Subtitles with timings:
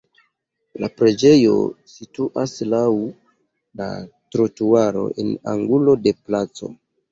[0.83, 1.51] La preĝejo
[1.97, 2.81] situas laŭ
[3.83, 3.91] la
[4.37, 6.75] trotuaro en angulo de placo.